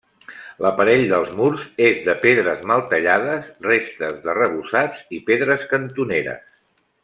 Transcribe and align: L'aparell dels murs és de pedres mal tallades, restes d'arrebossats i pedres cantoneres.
L'aparell 0.65 1.03
dels 1.11 1.33
murs 1.41 1.65
és 1.89 1.99
de 2.07 2.15
pedres 2.23 2.63
mal 2.71 2.83
tallades, 2.95 3.53
restes 3.69 4.19
d'arrebossats 4.25 5.05
i 5.19 5.21
pedres 5.31 5.69
cantoneres. 5.77 6.45